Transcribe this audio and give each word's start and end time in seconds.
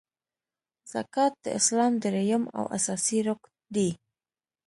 زکات 0.91 1.33
د 1.45 1.45
اسلام 1.59 1.93
دریم 2.03 2.43
او 2.57 2.63
اساسې 2.77 3.17
رکن 3.27 3.53
دی. 3.75 3.89